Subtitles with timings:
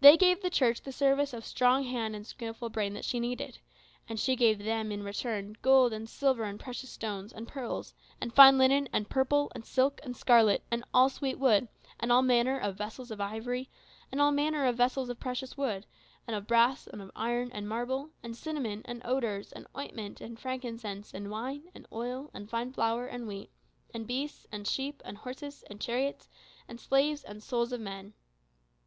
[0.00, 3.58] They gave the Church the service of strong hand and skilful brain that she needed;
[4.08, 7.92] and she gave them, in return, "gold, and silver, and precious stones, and pearls;
[8.22, 11.68] and fine linen, and purple, and silk, and scarlet; and all sweet wood;
[11.98, 13.68] and all manner of vessels of ivory,
[14.10, 15.84] and all manner of vessels of most precious wood,
[16.26, 20.40] and of brass, and of iron, and marble; and cinnamon, and odours, and ointment, and
[20.40, 23.50] frankincense; and wine, and oil, and fine flour, and wheat;
[23.92, 26.30] and beasts, and sheep, and horses and chariots,
[26.66, 28.14] and slaves and souls of men."